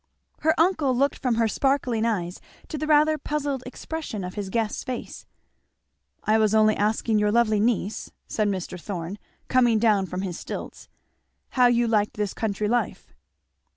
[0.39, 4.83] Her uncle looked from her sparkling eyes to the rather puzzled expression of his guest's
[4.83, 5.27] face.
[6.23, 8.81] "I was only asking your lovely niece," said Mr.
[8.81, 10.89] Thorn coming down from his stilts,
[11.49, 13.13] "how you liked this country life?"